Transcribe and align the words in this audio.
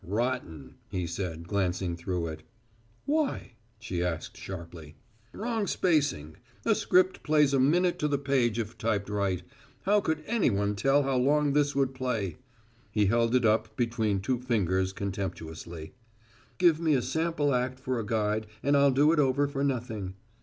"Rotten," 0.03 0.73
he 0.89 1.05
said, 1.05 1.47
glancing 1.47 1.95
through 1.95 2.25
it. 2.29 2.41
"Why?" 3.05 3.51
she 3.77 4.03
asked 4.03 4.35
sharply. 4.35 4.95
"Wrong 5.31 5.67
spacing. 5.67 6.37
A 6.65 6.73
script 6.73 7.21
plays 7.21 7.53
a 7.53 7.59
minute 7.59 7.99
to 7.99 8.07
the 8.07 8.17
page 8.17 8.57
if 8.57 8.79
typed 8.79 9.11
right. 9.11 9.43
How 9.83 10.01
could 10.01 10.23
anyone 10.25 10.75
tell 10.75 11.03
how 11.03 11.17
long 11.17 11.53
this 11.53 11.75
would 11.75 11.93
play?" 11.93 12.37
He 12.89 13.05
held 13.05 13.35
it 13.35 13.45
up 13.45 13.77
between 13.77 14.21
two 14.21 14.39
fingers, 14.39 14.91
contemptuously. 14.91 15.93
"Give 16.57 16.79
me 16.79 16.95
a 16.95 17.01
sample 17.03 17.53
act 17.53 17.79
for 17.79 17.99
a 17.99 18.03
guide 18.03 18.47
and 18.63 18.75
I'll 18.75 18.89
do 18.89 19.11
it 19.11 19.19
over 19.19 19.47
for 19.47 19.63
nothing." 19.63 20.15